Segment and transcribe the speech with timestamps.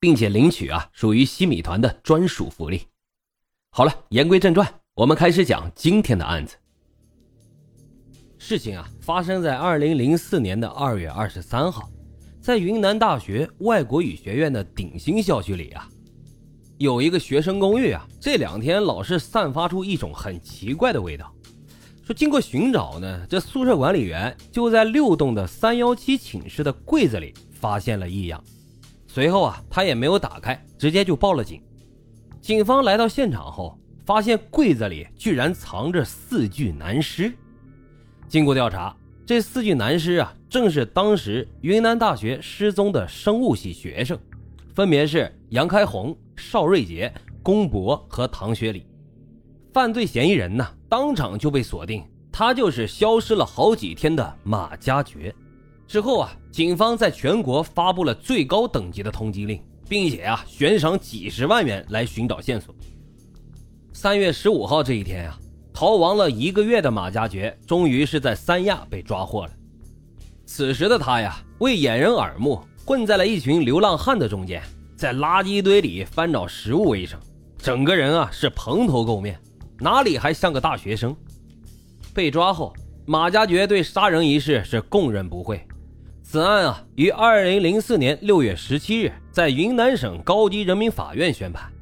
[0.00, 2.82] 并且领取啊，属于西米团的专属福利。
[3.70, 6.56] 好了，言归正传，我们开始讲今天的案子。
[8.38, 11.90] 事情啊，发生在二零零四年的二月二十三号，
[12.40, 15.88] 在云南大学外国语学院的鼎新校区里啊，
[16.78, 21.34] 有一个学生公寓啊，这两天老是散发出一种很奇怪的味道。
[22.04, 28.42] 说经过寻找呢，这宿舍管理员就在六栋的三幺七寝室的柜子里发现了异样。
[29.10, 31.60] 随后啊，他也没有打开，直接就报了警。
[32.42, 37.32] 警方来到现场后，发现柜子里居然藏着四具男尸。
[38.28, 38.94] 经过调查，
[39.26, 44.16] 这四具男尸啊，正是当时云南大学失踪的生物系学生，
[44.74, 48.86] 分别是杨开红、邵瑞杰、龚博和唐学礼。
[49.72, 55.34] 犯罪嫌疑人呢，当场就被锁定，他就是消失了好几天的马家爵。
[55.88, 59.58] 之后啊，警方在全国发布了最高等级的通缉令，
[59.88, 62.74] 并且啊悬赏几十万元来寻找线索。
[63.94, 65.38] 三月十五号这一天啊，
[65.72, 69.52] 逃亡了一个月的马家爵终于是在三亚被抓获了。
[70.44, 74.62] 此时的他呀，为掩人耳目，混在了一群流浪汉的中间，
[74.94, 77.18] 在垃圾堆里翻找食物为生，
[77.56, 79.40] 整个人啊是蓬头垢面，
[79.78, 81.16] 哪里还像个大学生？
[82.12, 82.74] 被抓后，
[83.06, 85.58] 马家爵对杀人一事是供认不讳。
[86.30, 91.72] 此案啊，于二零零四年六月十七日在云南省高级人民法院宣判，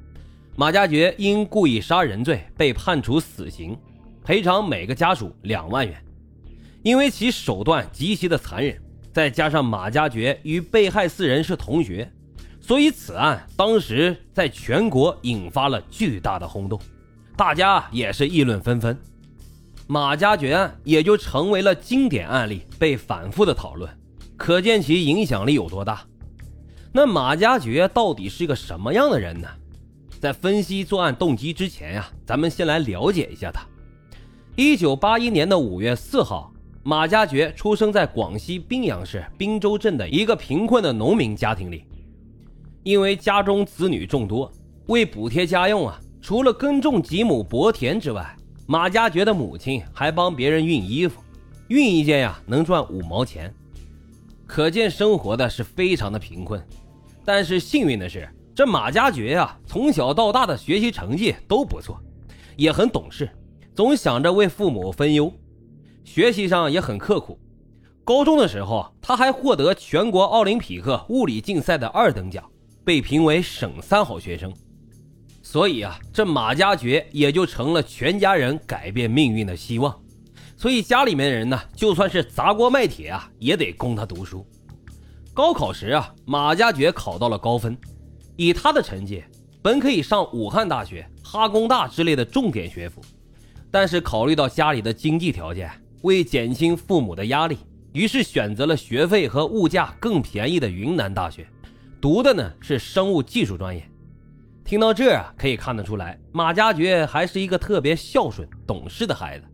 [0.55, 3.77] 马家爵因故意杀人罪被判处死刑，
[4.23, 6.01] 赔偿每个家属两万元。
[6.85, 8.81] 因为其手段极其的残忍，
[9.13, 12.09] 再加上马家爵与被害四人是同学，
[12.61, 16.81] 所以此案当时在全国引发了巨大的轰动，
[17.37, 18.97] 大家也是议论纷纷，
[19.89, 23.91] 马家爵案也就成为了经典案例，被反复的讨论。
[24.37, 26.05] 可见其影响力有多大。
[26.93, 29.49] 那马家爵到底是个什么样的人呢？
[30.19, 33.67] 在分析作案动机之前呀，咱们先来了解一下他。
[34.57, 36.51] 一九八一年的五月四号，
[36.83, 41.85] 马家爵出生在广西宾阳市宾州镇的一个贫困的农民家庭里。
[42.83, 44.51] 因为家中子女众多，
[44.87, 48.35] 为补贴家用啊，除了耕种几亩薄田之外，
[48.67, 51.21] 马家爵的母亲还帮别人熨衣服，
[51.69, 53.53] 熨一件呀能赚五毛钱。
[54.47, 56.65] 可见生活的是非常的贫困，
[57.25, 62.01] 但是幸运的是，这马家爵呀，从小到大的学习成绩都不错，
[62.57, 63.29] 也很懂事，
[63.75, 65.33] 总想着为父母分忧，
[66.05, 67.39] 学习上也很刻苦。
[68.05, 72.49] 高中的时候，他还获得全国奥林匹克物理竞赛的二等奖，
[72.85, 74.55] 被评为省三好学生。
[75.43, 79.93] 所以啊，这马家爵也就成了全家人改变命运的希望。
[80.57, 84.47] 所以家里面的人呢，就算是砸锅卖铁啊，也得供他读书。
[85.35, 87.77] 高考时啊，马家爵考到了高分，
[88.37, 89.23] 以他的成绩，
[89.61, 93.03] 本可以上武汉大学、哈工大之类的重点学府，
[93.71, 97.59] 但是考虑到家里的经济条件，为减轻父母的压力，
[97.93, 101.47] 于是选择了学费和物价更便宜的云南大学，
[102.01, 103.87] 读的呢是生物技术专业。
[104.65, 109.45] 听到这啊，可以看得出来，马家爵还是一个特别孝顺、懂事的孩子。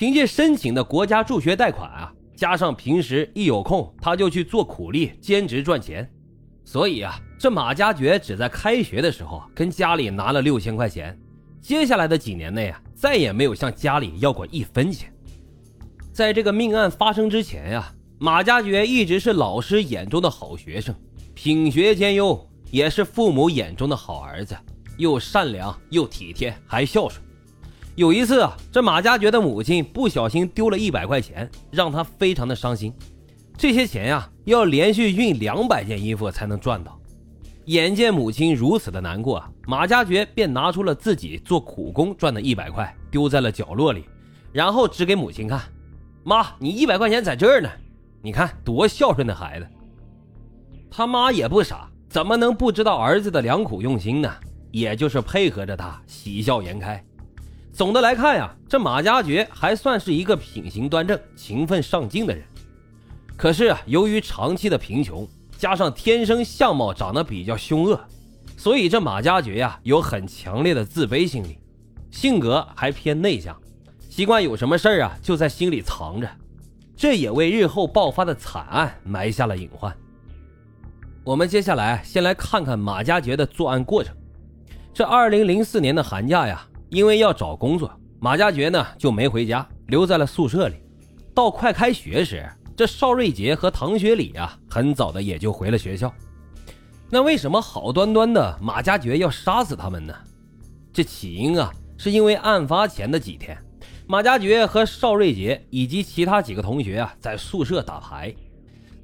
[0.00, 6.10] 凭借申请的国家助学贷款啊，加上平时一有空他就去做苦力兼职赚钱，
[6.64, 11.14] 所以啊，这马家爵只在开学的时候跟家里拿了六千块钱，
[11.60, 15.12] 接下来的几年内啊，再也没有向家里要过一分钱。
[16.14, 20.94] 在这个命案发生之前呀，马家爵一直是老师眼中的好学生，
[21.34, 24.56] 品学兼优，也是父母眼中的好儿子，
[24.96, 27.22] 又善良又体贴，还孝顺。
[28.00, 32.90] 有一次啊，这马家爵的母亲不小心丢了一百块钱，让他非常的伤心。
[33.58, 36.98] 这些钱呀，要连续运两百件衣服才能赚到。
[37.66, 44.06] 眼见母亲如此的难过，马家爵便拿出了自己做苦工赚的一百块，丢在了角落里，
[44.50, 45.60] 然后指给母亲看
[46.24, 47.68] ：“妈，你一百块钱在这儿呢，
[48.22, 49.66] 你看多孝顺的孩子。”
[50.90, 54.32] 他妈也不傻，怎么能不知道儿子的良苦用心呢？
[54.70, 57.04] 也就是配合着他，喜笑颜开。
[57.72, 62.44] 总的来看呀，这马家爵还算是一个品行端正、勤奋上进的人。
[63.36, 65.26] 可是，由于长期的贫穷，
[65.56, 67.98] 加上天生相貌长得比较凶恶，
[68.56, 71.58] 所以这马加爵呀有很强烈的自卑心理，
[72.10, 73.56] 性格还偏内向，
[74.10, 76.28] 习惯有什么事儿啊就在心里藏着，
[76.94, 79.96] 这也为日后爆发的惨案埋下了隐患。
[81.24, 84.14] 我们接下来先来看看马加爵的作案过程。
[84.92, 90.74] 这二零零四年的寒假呀，因为要找工作，马加爵呢就没回家，留在了宿舍里。
[91.32, 92.44] 到快开学时，
[92.76, 96.12] 这邵瑞杰和唐学礼啊，很早的也就回了学校。
[97.08, 100.12] 那为什么好端端的马加爵要杀死他们呢？
[100.92, 103.56] 这起因啊，是因为案发前的几天，
[104.08, 108.34] 马加爵和邵瑞杰以及其他几个同学啊，在宿舍打牌。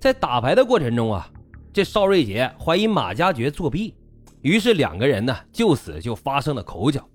[0.00, 1.30] 在打牌的过程中啊，
[1.72, 3.94] 这邵瑞杰怀疑马加爵作弊。
[4.42, 7.08] 于是两个人呢，就此就发生了口角。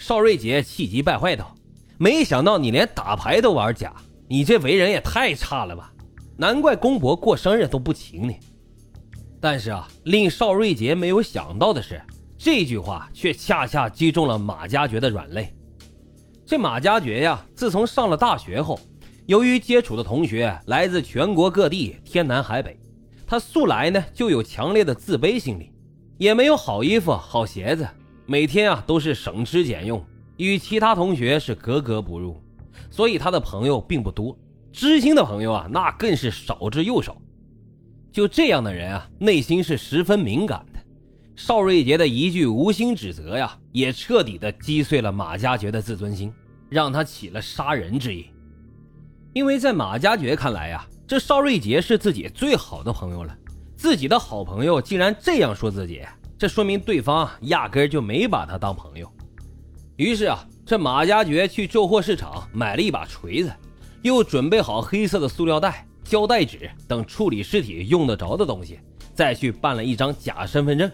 [0.00, 1.54] 邵瑞杰气急败坏道
[1.98, 3.94] ：“没想到你连打牌都玩假，
[4.28, 5.92] 你这为人也太差了吧！
[6.38, 8.38] 难怪公伯过生日都不请你。”
[9.38, 12.00] 但是啊，令邵瑞杰没有想到的是，
[12.38, 15.54] 这句话却恰恰击中了马加爵的软肋。
[16.46, 18.80] 这马加爵呀，自从上了大学后，
[19.26, 22.80] 由于接触的同学来自全国各地，天南海北，
[23.26, 25.70] 他素来呢就有强烈的自卑心理。
[26.16, 27.86] 也没有好衣服、好鞋子，
[28.30, 30.00] 每天啊都是省吃俭用，
[30.36, 32.40] 与其他同学是格格不入，
[32.88, 34.38] 所以他的朋友并不多，
[34.70, 37.20] 知心的朋友啊那更是少之又少。
[38.12, 40.78] 就这样的人啊，内心是十分敏感的。
[41.34, 46.32] 邵瑞杰的一句无心指责呀，也彻底的击碎了马加爵的自尊心，
[46.68, 48.26] 让他起了杀人之意。
[49.32, 53.36] 因为在马加爵看来呀，这邵瑞杰是自己最好的朋友了。
[53.74, 56.06] 自己的好朋友竟然这样说自己，
[56.40, 59.06] 这说明对方压根就没把他当朋友。
[59.96, 63.52] 于是啊，这马加爵去旧货市场买了一把锤子，
[64.00, 68.80] 又准备好黑色的塑料袋、胶带纸等处理尸体用得着的东西，
[69.12, 70.90] 再去办了一张假身份证，